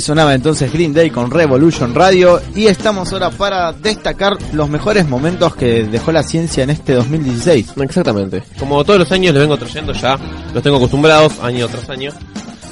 [0.00, 5.54] Sonaba entonces Green Day con Revolution Radio y estamos ahora para destacar los mejores momentos
[5.56, 7.74] que dejó la ciencia en este 2016.
[7.76, 8.42] Exactamente.
[8.58, 10.18] Como todos los años les vengo trayendo ya,
[10.54, 12.12] los tengo acostumbrados año tras año.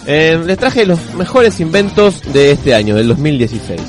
[0.06, 3.80] Eh, les traje los mejores inventos de este año, del 2016.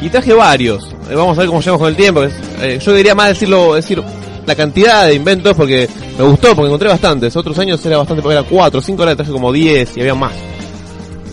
[0.00, 0.84] Y traje varios.
[1.10, 2.22] Eh, vamos a ver cómo llegamos con el tiempo.
[2.60, 4.02] Eh, yo diría más decirlo, decir
[4.46, 7.34] la cantidad de inventos porque me gustó, porque encontré bastantes.
[7.34, 10.34] Otros años era bastante, porque era 4, 5 ahora traje como 10 y había más.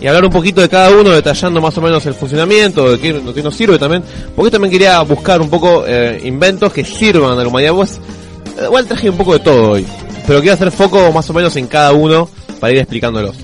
[0.04, 3.14] Y hablar un poquito de cada uno, detallando más o menos el funcionamiento, de qué,
[3.14, 4.02] de nos sirve también.
[4.36, 7.72] Porque también quería buscar un poco eh, inventos que sirvan a la humanidad.
[7.72, 7.98] Pues,
[8.62, 9.86] igual traje un poco de todo hoy.
[10.26, 12.28] Pero quiero hacer foco más o menos en cada uno
[12.60, 13.34] para ir explicándolos.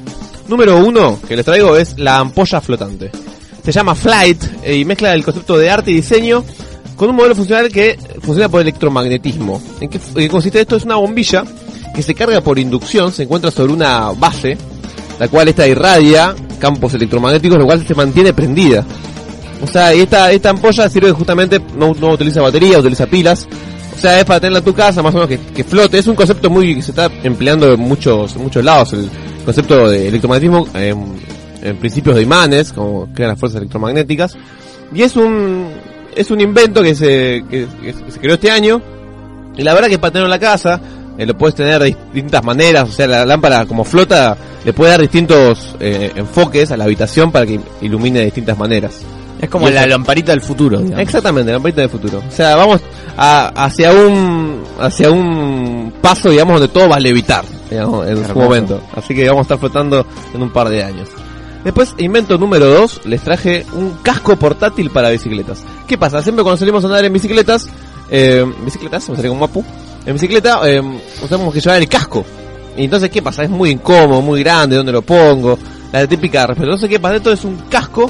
[0.48, 3.11] Número uno que les traigo es la ampolla flotante.
[3.64, 6.44] Se llama Flight eh, y mezcla el concepto de arte y diseño
[6.94, 9.62] con un modelo funcional que funciona por electromagnetismo.
[9.81, 10.77] ¿En qué, en qué consiste esto?
[10.77, 11.42] Es una bombilla
[11.94, 14.58] que se carga por inducción, se encuentra sobre una base,
[15.19, 18.84] la cual esta irradia campos electromagnéticos, lo cual se mantiene prendida.
[19.62, 23.47] O sea, esta, esta ampolla sirve justamente, no, no utiliza batería, utiliza pilas.
[23.94, 25.98] O sea, es para tenerla en tu casa, más o menos que, flote.
[25.98, 28.94] Es un concepto muy que se está empleando en muchos, muchos lados.
[28.94, 29.11] El
[29.44, 34.38] concepto de electromagnetismo en, principios de imanes, como crean las fuerzas electromagnéticas.
[34.94, 35.69] Y es un,
[36.16, 37.66] es un invento que se, que,
[38.09, 38.81] se creó este año.
[39.59, 40.81] Y la verdad que para tenerlo en la casa,
[41.20, 42.88] eh, lo puedes tener de distintas maneras.
[42.88, 47.31] O sea, la lámpara como flota, le puede dar distintos eh, enfoques a la habitación
[47.31, 49.00] para que ilumine de distintas maneras.
[49.41, 50.78] Es como Y la eso- lamparita del futuro.
[50.78, 51.00] digamos.
[51.00, 52.22] Exactamente, la lamparita del futuro.
[52.26, 52.80] O sea, vamos
[53.16, 58.34] a, hacia un hacia un paso, digamos, donde todo va a levitar, digamos, en su
[58.34, 58.80] momento.
[58.94, 61.09] Así que vamos a estar flotando en un par de años.
[61.64, 65.62] Después, invento número 2, les traje un casco portátil para bicicletas.
[65.86, 66.22] ¿Qué pasa?
[66.22, 67.69] Siempre cuando salimos a andar en bicicletas,
[68.10, 69.62] eh, bicicletas, me sale como mapu,
[70.06, 70.83] en bicicleta eh,
[71.28, 72.25] tenemos que llevar el casco.
[72.77, 73.43] Y entonces, ¿qué pasa?
[73.43, 75.59] Es muy incómodo, muy grande, ¿dónde lo pongo?
[75.93, 76.66] La típica respeto.
[76.66, 77.16] Entonces, ¿qué pasa?
[77.16, 78.09] Esto es un casco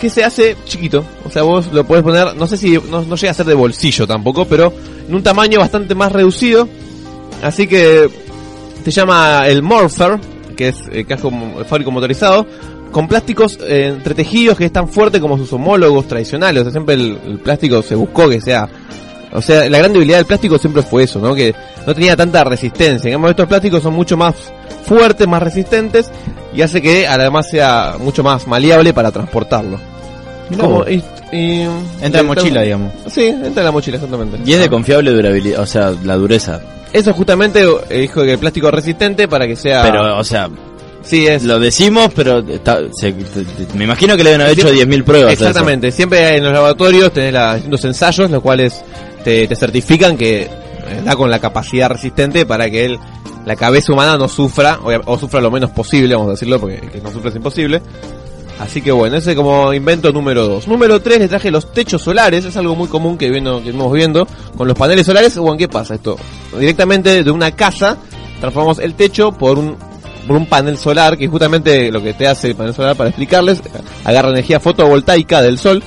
[0.00, 1.04] que se hace chiquito.
[1.24, 3.54] O sea, vos lo podés poner, no sé si, no, no llega a ser de
[3.54, 4.72] bolsillo tampoco, pero
[5.06, 6.68] en un tamaño bastante más reducido.
[7.42, 8.08] Así que
[8.84, 10.18] se llama el Morpher,
[10.56, 12.46] que es el casco mo- fábrico motorizado,
[12.90, 16.62] con plásticos eh, entretejidos que es tan fuerte como sus homólogos tradicionales.
[16.62, 18.68] O sea, siempre el plástico se buscó que sea...
[19.32, 21.34] O sea, la gran debilidad del plástico siempre fue eso, ¿no?
[21.34, 21.54] Que
[21.86, 23.08] no tenía tanta resistencia.
[23.08, 24.34] En cambio, estos plásticos son mucho más
[24.84, 26.10] fuertes, más resistentes,
[26.54, 29.78] y hace que además sea mucho más maleable para transportarlo.
[30.58, 31.66] Como- y- y-
[32.00, 32.92] Entra en mochila, digamos.
[33.08, 34.38] Sí, entra en la mochila, exactamente.
[34.46, 36.60] Y es de confiable durabilidad, o sea, la dureza.
[36.90, 39.82] Eso justamente eh, dijo que el plástico es resistente para que sea...
[39.82, 40.48] Pero, o sea,
[41.02, 41.44] sí, es...
[41.44, 43.14] lo decimos, pero está- se-
[43.74, 45.34] me imagino que le deben haber hecho 10.000 pruebas.
[45.34, 48.80] Exactamente, siempre en los laboratorios tenés la- distintos ensayos, los cuales
[49.24, 52.98] te, certifican que eh, da con la capacidad resistente para que el,
[53.44, 57.00] la cabeza humana no sufra, o, sufra lo menos posible, vamos a decirlo, porque que
[57.00, 57.82] no sufra es imposible.
[58.58, 60.66] Así que bueno, ese como invento número 2.
[60.66, 63.92] Número 3 le traje los techos solares, es algo muy común que, viendo, que vemos
[63.92, 65.38] viendo con los paneles solares.
[65.38, 66.16] Bueno, ¿qué pasa esto?
[66.58, 67.96] Directamente de una casa
[68.40, 69.76] transformamos el techo por un
[70.26, 73.62] por un panel solar, que justamente lo que te hace el panel solar para explicarles,
[74.04, 75.82] agarra energía fotovoltaica del sol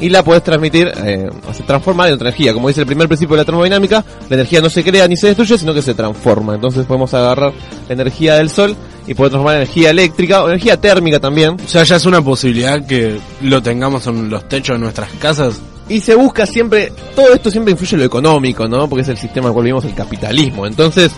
[0.00, 2.52] y la puedes transmitir, eh, se transforma en otra energía.
[2.52, 5.28] Como dice el primer principio de la termodinámica, la energía no se crea ni se
[5.28, 6.54] destruye, sino que se transforma.
[6.54, 7.52] Entonces podemos agarrar
[7.88, 11.56] la energía del sol y poder transformar en energía eléctrica o energía térmica también.
[11.64, 15.60] O sea, ya es una posibilidad que lo tengamos en los techos de nuestras casas.
[15.88, 18.88] Y se busca siempre, todo esto siempre influye en lo económico, ¿no?
[18.88, 20.66] Porque es el sistema al cual vivimos, el capitalismo.
[20.66, 21.12] Entonces,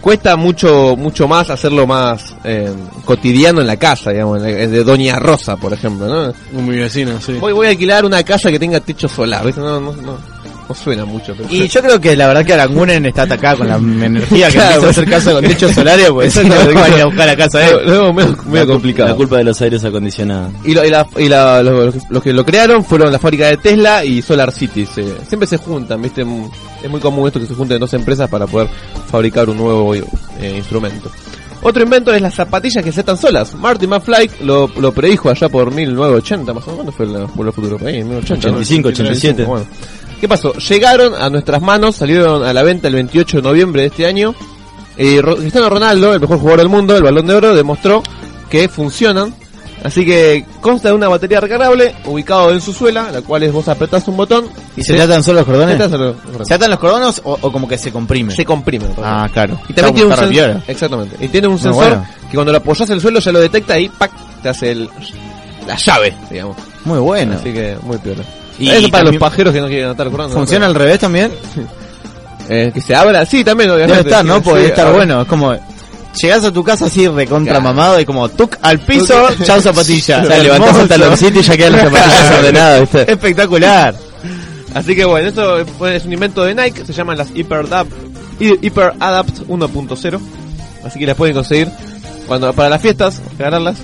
[0.00, 2.72] cuesta mucho mucho más hacerlo más eh,
[3.04, 6.32] cotidiano en la casa, digamos, de Doña Rosa, por ejemplo, ¿no?
[6.62, 7.34] Mi vecina, sí.
[7.34, 9.60] Voy, voy a alquilar una casa que tenga techo solar, ¿viste?
[9.60, 10.18] No, no, no,
[10.70, 11.34] no suena mucho.
[11.36, 13.74] Pero Y yo creo que la verdad que Aranguren está atacada con la
[14.06, 16.80] energía que Claro, empieza a hacer caso con techos solares, pues si no Exactamente.
[16.80, 17.82] van a ir a buscar la casa Lo- eh.
[17.84, 19.08] lo veo medio, medio La cul- complicado.
[19.10, 20.52] La culpa de los aires acondicionados.
[20.64, 23.46] Y, lo- y la- y la- lo- los, los que lo crearon fueron la fábrica
[23.48, 24.86] de Tesla y Solar City.
[24.86, 26.22] Se- siempre se juntan, ¿viste?
[26.82, 28.68] Es muy común esto que se junten dos empresas para poder
[29.10, 30.04] fabricar un nuevo eh,
[30.56, 31.10] instrumento.
[31.62, 33.54] Otro invento es las zapatillas que se atan solas.
[33.54, 36.76] Marty McFly lo, lo predijo allá por 1980, más o menos.
[36.76, 37.76] ¿Cuándo fue el Volver al Futuro?
[37.76, 38.56] Por ahí, en 1980, ¿no?
[38.62, 39.44] 85, 87.
[39.44, 39.66] Bueno.
[40.20, 40.52] ¿Qué pasó?
[40.54, 44.34] Llegaron a nuestras manos, salieron a la venta el 28 de noviembre de este año.
[44.96, 48.02] Eh, Cristiano Ronaldo, el mejor jugador del mundo, el balón de oro, demostró
[48.50, 49.34] que funcionan.
[49.82, 53.66] Así que consta de una batería recargable ubicado en su suela, la cual es vos
[53.66, 54.44] apretás un botón
[54.76, 55.78] ¿Y se te atan solo los se cordones?
[55.78, 58.34] te hace lo- ¿Se atan los cordones o, o como que se comprime?
[58.34, 58.84] se comprime.
[59.02, 59.58] Ah, claro.
[59.70, 60.62] Y también tiene un sensor.
[60.68, 61.16] Exactamente.
[61.24, 62.06] Y tiene un sensor bueno.
[62.30, 64.10] que cuando lo apoyas en el suelo ya lo detecta y ¡pac!
[64.42, 64.90] te hace el,
[65.66, 66.56] la llave, digamos.
[66.84, 67.36] Muy bueno.
[67.40, 68.22] Así que muy piola.
[68.60, 70.34] Y Eso para los pajeros que no quieren atar cordones.
[70.34, 71.32] ¿Funciona al revés también?
[72.48, 73.98] Eh, que se abra, sí, también, obviamente.
[74.04, 74.42] Debe estar, ¿no?
[74.42, 75.22] Sí, debe estar bueno.
[75.22, 75.54] Es como...
[76.20, 80.22] Llegás a tu casa así recontra mamado y como tuc al piso, chao zapatilla.
[80.22, 83.00] O sea, levantás el taloncito y ya quedan las zapatillas ordenadas, ¿viste?
[83.12, 83.94] Espectacular.
[84.74, 85.30] Así que bueno,
[85.78, 87.92] fue- es un invento de Nike, se llaman las Hyper Adapt,
[88.40, 90.20] Hy- Hyper Adapt 1.0.
[90.84, 91.68] Así que las pueden conseguir
[92.26, 93.78] cuando para las fiestas, regalarlas.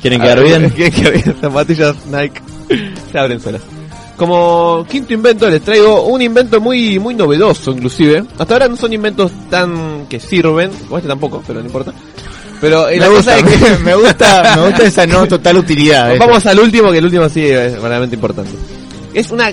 [0.00, 0.70] ¿Quieren quedar bien?
[0.70, 1.36] Quieren quedar bien.
[1.40, 2.40] Zapatillas Nike
[3.10, 3.62] se abren solas.
[4.16, 8.24] Como quinto invento les traigo un invento muy muy novedoso inclusive.
[8.38, 11.92] Hasta ahora no son inventos tan que sirven, o este tampoco, pero no importa.
[12.60, 15.58] Pero eh, la Me cosa gusta, es que me gusta, me gusta esa no total
[15.58, 16.16] utilidad.
[16.18, 18.52] Vamos al último, que el último sí es verdaderamente importante.
[19.12, 19.52] Es una...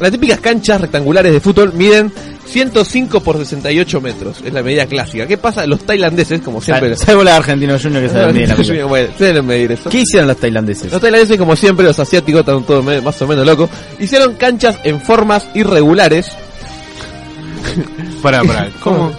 [0.00, 2.10] Las típicas canchas rectangulares de fútbol miden
[2.46, 4.38] 105 por 68 metros.
[4.44, 5.26] Es la medida clásica.
[5.26, 5.66] ¿Qué pasa?
[5.66, 6.96] Los tailandeses, como siempre...
[6.96, 8.84] Sal- Salvo la de Argentino Junior que se la mide la pelota.
[8.86, 9.90] bueno, suelen medir eso.
[9.90, 10.90] ¿Qué hicieron los tailandeses?
[10.90, 13.68] Los tailandeses, como siempre, los asiáticos están todos más o menos locos.
[13.98, 16.28] Hicieron canchas en formas irregulares.
[18.22, 18.68] Pará, pará.
[18.82, 19.12] ¿Cómo?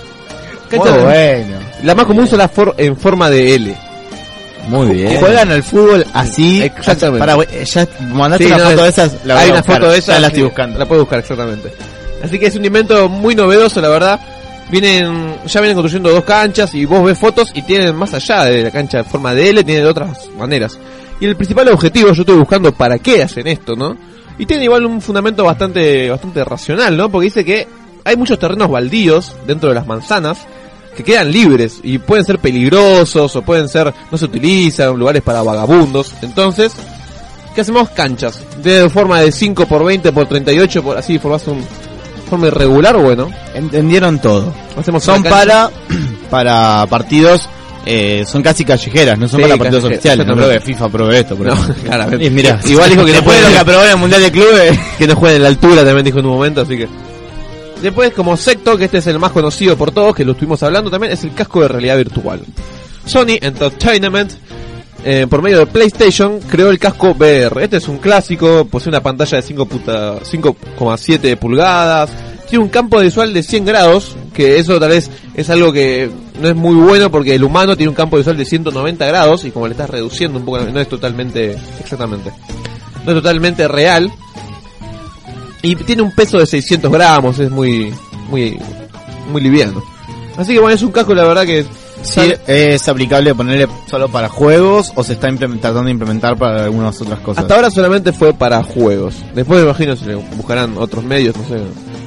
[0.69, 1.59] Canchas Muy bueno.
[1.83, 3.75] La más común son las for- en forma de L.
[4.67, 5.19] Muy bien.
[5.19, 6.61] Juegan al fútbol así.
[6.61, 7.19] Exactamente.
[7.19, 9.25] Para, güey, ya mandaste Sí, una no, foto de es- esas.
[9.25, 9.75] La Hay una buscar.
[9.75, 10.19] foto de Ya esa.
[10.19, 10.79] la estoy buscando.
[10.79, 11.73] La puedo buscar, exactamente.
[12.23, 14.19] Así que es un invento muy novedoso, la verdad.
[14.69, 18.63] Vienen, ya vienen construyendo dos canchas y vos ves fotos y tienen más allá de
[18.63, 20.77] la cancha en forma de L, tienen de otras maneras.
[21.19, 23.97] Y el principal objetivo, yo estoy buscando para qué hacen esto, ¿no?
[24.37, 27.09] Y tiene igual un fundamento bastante, bastante racional, ¿no?
[27.11, 27.67] Porque dice que
[28.05, 30.37] hay muchos terrenos baldíos dentro de las manzanas
[30.95, 35.41] que quedan libres y pueden ser peligrosos o pueden ser, no se utilizan, lugares para
[35.41, 36.13] vagabundos.
[36.21, 36.73] Entonces,
[37.55, 37.89] ¿qué hacemos?
[37.89, 38.41] Canchas.
[38.61, 41.63] De forma de 5 por 20 por 38, por así formas un
[42.31, 43.29] forma irregular, bueno.
[43.53, 44.53] Entendieron todo.
[44.77, 45.69] Hacemos Son para,
[46.29, 47.47] para partidos.
[47.83, 50.25] Eh, son casi callejeras, no son Sí, para partidos oficiales.
[50.25, 50.59] No creo que.
[50.59, 51.35] FIFA apruebe esto.
[51.35, 52.25] No, claramente.
[52.25, 54.79] Y mira, igual dijo que no lo que puede aprobó en el Mundial de Clubes.
[54.97, 56.87] que no juegue en la altura también dijo en un momento, así que
[57.81, 60.91] Después como secto, que este es el más conocido por todos, que lo estuvimos hablando
[60.91, 62.41] también, es el casco de realidad virtual.
[63.05, 64.31] Sony Entertainment
[65.03, 67.63] eh, por medio de PlayStation creó el casco VR.
[67.63, 72.11] Este es un clásico, posee una pantalla de 5 puta- 5,7 pulgadas,
[72.47, 76.49] tiene un campo visual de 100 grados, que eso tal vez es algo que no
[76.49, 79.67] es muy bueno porque el humano tiene un campo visual de 190 grados y como
[79.67, 82.31] le estás reduciendo un poco, no es totalmente, exactamente,
[83.05, 84.11] no es totalmente real.
[85.61, 87.93] Y tiene un peso de 600 gramos, es muy,
[88.29, 88.57] muy,
[89.31, 89.83] muy liviano.
[90.37, 91.65] Así que bueno, es un casco la verdad que
[92.03, 96.63] Sí, sale- es aplicable ponerle solo para juegos o se está tratando de implementar para
[96.63, 97.43] algunas otras cosas.
[97.43, 99.15] Hasta ahora solamente fue para juegos.
[99.35, 101.61] Después me imagino se le buscarán otros medios, no sé.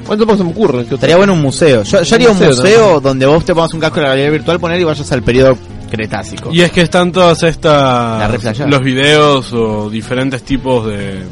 [0.05, 0.81] ¿Cuánto más se me ocurre?
[0.89, 1.83] Estaría bueno un museo.
[1.83, 4.79] Yo, yo haría un museo donde vos te pongas un casco de realidad virtual, poner
[4.81, 5.57] y vayas al periodo
[5.89, 6.51] cretácico.
[6.51, 11.23] Y es que están todas La estas los videos o diferentes tipos de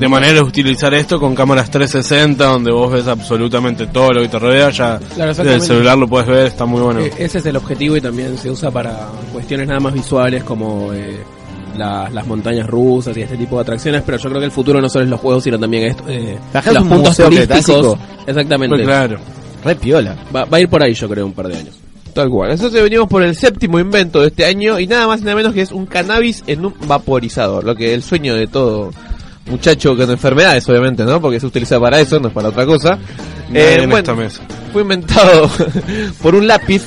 [0.00, 4.28] de maneras de utilizar esto con cámaras 360 donde vos ves absolutamente todo lo que
[4.28, 7.00] te rodea, ya Claro, el celular lo puedes ver, está muy bueno.
[7.00, 10.92] Eh, Ese es el objetivo y también se usa para cuestiones nada más visuales como
[10.94, 11.20] eh,
[11.76, 14.80] la- las montañas rusas y este tipo de atracciones, pero yo creo que el futuro
[14.80, 16.38] no solo es los juegos, sino también esto, eh,
[16.72, 17.98] los un puntos turísticos.
[18.26, 18.74] Exactamente.
[18.76, 19.18] Pues claro.
[19.62, 20.16] Re piola.
[20.34, 21.74] Va, va a ir por ahí, yo creo, un par de años.
[22.14, 22.50] Tal cual.
[22.52, 25.52] Entonces venimos por el séptimo invento de este año y nada más y nada menos
[25.52, 27.62] que es un cannabis en un vaporizador.
[27.64, 28.90] Lo que es el sueño de todo
[29.46, 31.20] muchacho con enfermedades, obviamente, ¿no?
[31.20, 32.98] Porque se utiliza para eso, no es para otra cosa.
[33.48, 34.42] Nadie Eh, en bueno, esta mesa.
[34.72, 35.50] fue inventado
[36.22, 36.82] por un lápiz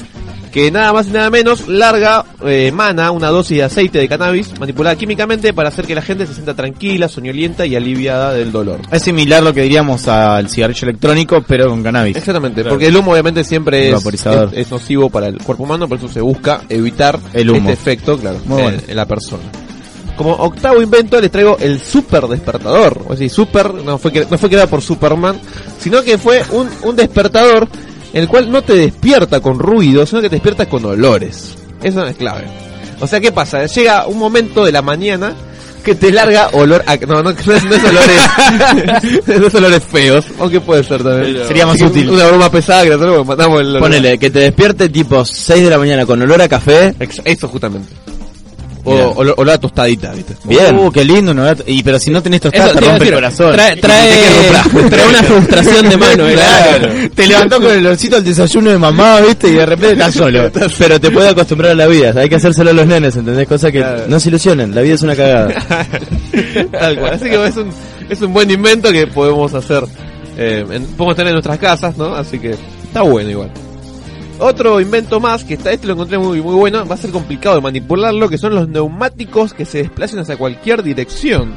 [0.51, 4.51] que nada más y nada menos larga, eh, emana una dosis de aceite de cannabis
[4.59, 8.79] manipulada químicamente para hacer que la gente se sienta tranquila, soñolienta y aliviada del dolor.
[8.91, 12.15] Es similar lo que diríamos al cigarrillo electrónico, pero con cannabis.
[12.17, 12.75] Exactamente, Claro.
[12.75, 14.49] porque el humo obviamente siempre es, Vaporizador.
[14.53, 17.71] es, es nocivo para el cuerpo humano, por eso se busca evitar El humo.
[17.71, 18.77] este efecto, claro, Muy en, bueno.
[18.87, 19.41] en la persona.
[20.17, 23.01] Como octavo invento les traigo el super despertador.
[23.07, 25.39] O sea, super no fue, no fue creado por Superman,
[25.79, 27.67] sino que fue un, un despertador
[28.13, 31.55] el cual no te despierta con ruido, sino que te despierta con olores.
[31.81, 32.45] Eso es clave.
[32.99, 33.65] O sea, ¿qué pasa?
[33.65, 35.33] Llega un momento de la mañana
[35.83, 36.95] que te larga olor a...
[36.95, 39.27] No, no, no es, no es olores...
[39.39, 41.45] no es olores feos, aunque puede ser también.
[41.47, 42.09] Sería más Sí, útil.
[42.09, 43.81] Una broma pesada que nosotros matamos el olor.
[43.81, 46.95] Ponele, que te despierte tipo 6 de la mañana con olor a café.
[47.25, 47.91] Eso justamente.
[48.85, 49.07] O Mira.
[49.07, 50.35] olor, olor a tostadita, ¿viste?
[50.43, 50.77] Bien.
[50.77, 51.45] Uh, qué lindo, ¿no?
[51.65, 53.51] Y pero si no tenés tostada Eso te rompe el corazón.
[53.53, 54.11] Trae, trae,
[54.89, 56.33] trae una frustración de mano, ¿eh?
[56.33, 56.87] Claro.
[57.15, 59.47] Te levantó con el olorcito al desayuno de mamá, ¿viste?
[59.47, 60.51] Y de repente estás solo.
[60.77, 62.13] Pero te puede acostumbrar a la vida.
[62.15, 63.47] Hay que hacérselo a los nenes, ¿entendés?
[63.47, 64.03] Cosa que Claro.
[64.07, 64.75] no se ilusionen.
[64.75, 65.47] La vida es una cagada.
[66.71, 67.13] Tal cual.
[67.13, 67.69] Así que es un,
[68.09, 69.83] es un buen invento que podemos hacer,
[70.37, 72.13] eh, en- podemos tener en nuestras casas, ¿no?
[72.15, 72.51] Así que
[72.83, 73.51] está bueno igual.
[74.39, 77.55] Otro invento más, que está, este lo encontré muy, muy bueno, va a ser complicado
[77.55, 81.53] de manipularlo, que son los neumáticos que se desplacen hacia cualquier dirección.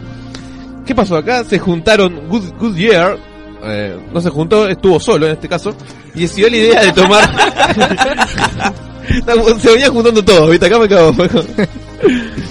[0.85, 1.43] ¿Qué pasó acá?
[1.45, 3.19] Se juntaron Good, Goodyear,
[3.65, 5.75] eh, no se juntó, estuvo solo en este caso,
[6.15, 7.29] y decidió la idea de tomar...
[9.61, 10.67] se venía juntando todo, ¿viste?
[10.67, 11.15] Acá me cago.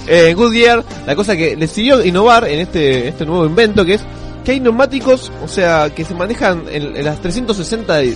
[0.07, 4.01] eh, Goodyear, la cosa que decidió innovar en este, este nuevo invento que es
[4.43, 8.15] que hay neumáticos, o sea, que se manejan en, en las 360 de-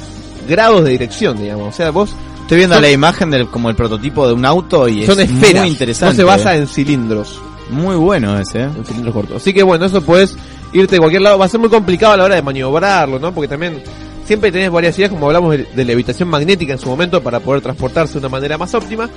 [0.49, 1.69] grados de dirección, digamos.
[1.69, 2.09] O sea, vos
[2.41, 5.29] Estoy viendo Son- la imagen del como el prototipo de un auto y son es
[5.29, 6.13] esferas, muy interesante.
[6.13, 6.57] no se basa eh.
[6.59, 7.39] en cilindros,
[7.69, 8.69] Muy bueno ese, ¿eh?
[8.75, 9.37] en cilindros cortos.
[9.41, 10.35] Así que bueno, eso puedes
[10.73, 11.37] irte de cualquier lado.
[11.37, 13.31] Va a ser muy complicado a la hora de maniobrarlo, ¿no?
[13.33, 13.83] Porque también
[14.25, 17.61] siempre tenés varias ideas, como hablamos de, de levitación magnética en su momento, para poder
[17.61, 19.07] transportarse de una manera más óptima.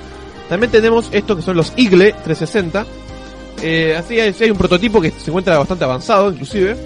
[0.47, 2.85] También tenemos estos que son los Igle 360.
[3.63, 6.77] Eh, así hay, hay un prototipo que se encuentra bastante avanzado, inclusive.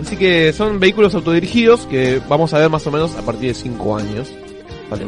[0.00, 3.54] Así que son vehículos autodirigidos que vamos a ver más o menos a partir de
[3.54, 4.28] 5 años.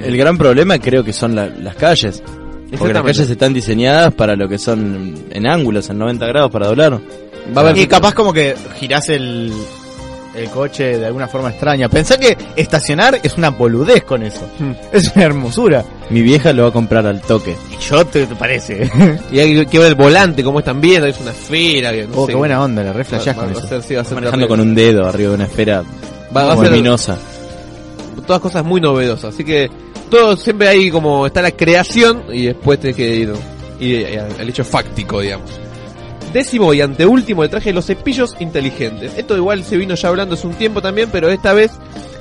[0.02, 2.22] El gran problema creo que son la- las calles.
[2.78, 6.68] Porque las calles están diseñadas para lo que son en ángulos, en 90 grados para
[6.68, 6.92] doblar.
[7.54, 9.52] Va a haber Y capaz como que girás el,
[10.34, 11.88] el coche de alguna forma extraña.
[11.88, 14.46] Pensá que estacionar es una boludez con eso.
[14.58, 14.72] Hmm.
[14.92, 15.84] Es una hermosura.
[16.10, 17.56] Mi vieja lo va a comprar al toque.
[17.70, 18.90] Y yo te, te parece.
[19.32, 21.92] Y hay que ver el volante, cómo están viendo, es una esfera.
[21.92, 22.32] Que, no oh, sé.
[22.32, 23.68] qué buena onda, la re flashás Va- con va a eso.
[23.68, 24.48] ser- sí, va a ser Manejando terrible.
[24.48, 25.82] con un dedo arriba de una esfera
[26.34, 27.16] Va- va a ser- luminosa.
[28.26, 29.34] todas cosas muy novedosas.
[29.34, 29.70] Así que
[30.10, 33.32] todo siempre hay como está la creación y después tenés que ir,
[33.80, 34.06] ir
[34.38, 35.50] al hecho fáctico, digamos.
[36.32, 39.12] Décimo y anteúltimo, el traje de los cepillos inteligentes.
[39.18, 41.72] Esto igual se vino ya hablando hace un tiempo también, pero esta vez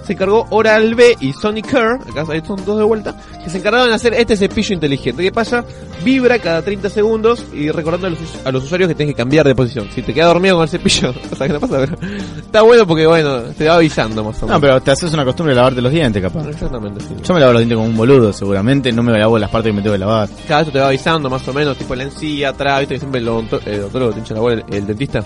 [0.04, 3.90] se encargó Oral B y Sonic Care, acá son dos de vuelta, que se encargaron
[3.90, 5.24] de hacer este cepillo inteligente.
[5.24, 5.64] ¿Qué pasa?
[6.04, 9.46] Vibra cada 30 segundos y recordando a los, a los usuarios que tenés que cambiar
[9.46, 9.88] de posición.
[9.94, 11.98] Si te quedas dormido con el cepillo, o sea que no pasa, pero
[12.38, 14.58] está bueno porque bueno, te va avisando más o menos.
[14.58, 16.48] No, pero te haces una costumbre de lavarte los dientes, capaz.
[16.48, 17.16] Exactamente, sí.
[17.24, 18.92] Yo me lavo los dientes como un boludo, seguramente.
[18.92, 20.30] No me lavo las partes que me tengo que lavar.
[20.48, 23.22] Cada vez te va avisando más o menos, tipo la encía, atrás, viste que siempre
[23.22, 25.24] el te hincha la bola, el, el dentista.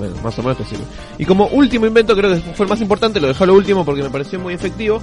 [0.00, 0.82] Bueno, más o menos te sirve.
[1.18, 4.02] Y como último invento, creo que fue el más importante, lo dejó lo último porque
[4.02, 5.00] me pareció muy efectivo,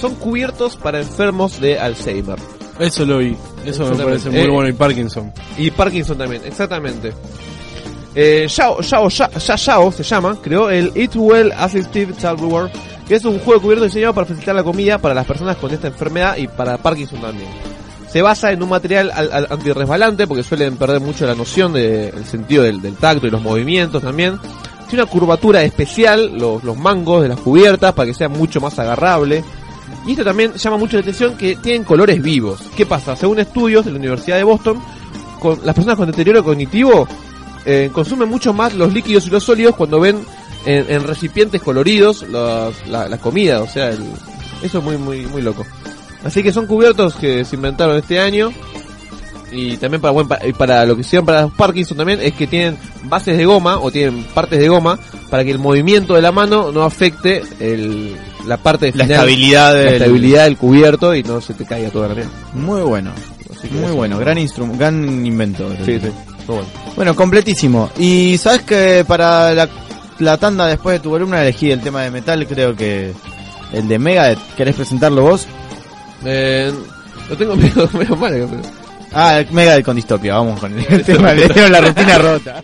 [0.00, 2.38] son cubiertos para enfermos de Alzheimer.
[2.78, 3.36] Eso lo vi.
[3.66, 4.68] Eso me parece muy Eh, bueno.
[4.68, 5.32] Y Parkinson.
[5.58, 7.12] Y Parkinson también, exactamente.
[8.14, 12.70] Eh, Yao, Yao, Ya- Ya Yao se llama, creó el Eat Well Assistive Tableware,
[13.06, 15.88] que es un juego cubierto diseñado para facilitar la comida para las personas con esta
[15.88, 17.48] enfermedad y para Parkinson también.
[18.12, 22.24] Se basa en un material al- al- antirresbalante porque suelen perder mucho la noción del
[22.24, 24.38] sentido del, tacto y los movimientos también.
[24.88, 28.78] Tiene una curvatura especial, los, los mangos de las cubiertas para que sea mucho más
[28.78, 29.44] agarrable.
[30.06, 32.60] Y esto también llama mucho la atención que tienen colores vivos.
[32.74, 33.14] ¿Qué pasa?
[33.14, 34.80] Según estudios de la Universidad de Boston,
[35.40, 37.06] con, las personas con deterioro cognitivo
[37.66, 40.18] eh, consumen mucho más los líquidos y los sólidos cuando ven
[40.64, 43.60] en, en recipientes coloridos los- la, la comida.
[43.60, 44.06] O sea, el-
[44.62, 45.66] eso es muy, muy, muy loco.
[46.28, 48.50] Así que son cubiertos que se inventaron este año.
[49.50, 52.34] Y también para, buen, pa- y para lo que hicieron para los Parkinson también es
[52.34, 54.98] que tienen bases de goma o tienen partes de goma
[55.30, 58.14] para que el movimiento de la mano no afecte el,
[58.46, 59.94] la parte La final, estabilidad la del...
[59.94, 62.30] estabilidad del cubierto y no se te caiga toda la mierda.
[62.52, 63.10] Muy bueno.
[63.70, 64.18] Muy bueno.
[64.18, 65.66] Gran instrumento, gran invento.
[65.82, 66.08] Sí, sí.
[66.46, 66.66] Muy bueno.
[66.94, 67.90] Bueno, completísimo.
[67.98, 69.66] Y sabes que para la,
[70.18, 73.14] la tanda después de tu columna elegí el tema de metal, creo que
[73.72, 75.46] el de Mega, ¿querés presentarlo vos?
[76.24, 76.72] Eh,
[77.28, 78.32] lo tengo medio, medio mal.
[78.32, 78.62] pero-
[79.12, 82.62] Ah, el Mega con distopia, vamos con el tema de la rutina rota.